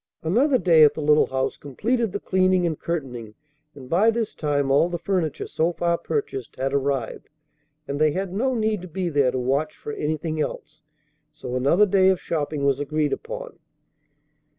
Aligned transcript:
Another 0.23 0.57
day 0.57 0.83
at 0.83 0.95
the 0.95 1.01
little 1.01 1.27
house 1.27 1.57
completed 1.57 2.11
the 2.11 2.19
cleaning 2.19 2.65
and 2.65 2.79
curtaining, 2.79 3.35
and 3.75 3.87
by 3.87 4.09
this 4.09 4.33
time 4.33 4.71
all 4.71 4.89
the 4.89 4.97
furniture 4.97 5.45
so 5.45 5.71
far 5.73 5.95
purchased 5.95 6.55
had 6.55 6.73
arrived, 6.73 7.29
and 7.87 8.01
they 8.01 8.09
had 8.11 8.33
no 8.33 8.55
need 8.55 8.81
to 8.81 8.87
be 8.87 9.09
there 9.09 9.29
to 9.29 9.37
watch 9.37 9.77
for 9.77 9.91
anything 9.93 10.41
else; 10.41 10.81
so 11.29 11.55
another 11.55 11.85
day 11.85 12.09
of 12.09 12.19
shopping 12.19 12.65
was 12.65 12.79
agreed 12.79 13.13
upon. 13.13 13.59